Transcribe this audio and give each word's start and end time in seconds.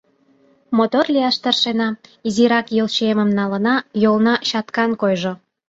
Мотор 0.77 1.05
лияш 1.13 1.35
тыршена, 1.43 1.89
изирак 2.27 2.67
йолчиемым 2.77 3.29
налына, 3.39 3.75
йолна 4.03 4.35
чаткан 4.49 4.91
койжо. 5.01 5.33